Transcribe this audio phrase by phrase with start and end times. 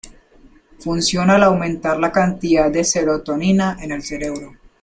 [0.79, 4.53] Funciona al aumentar la cantidad de serotonina en el cerebro.